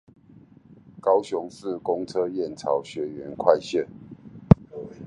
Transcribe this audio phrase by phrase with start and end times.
[0.99, 3.85] 高雄市公車燕巢學園快線